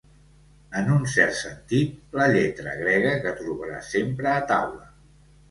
En 0.77 0.87
un 0.93 1.03
cert 1.15 1.35
sentit, 1.39 1.91
la 2.21 2.27
lletra 2.37 2.75
grega 2.81 3.13
que 3.27 3.35
trobaràs 3.43 3.93
sempre 3.99 4.33
a 4.35 4.41
taula. 4.55 4.91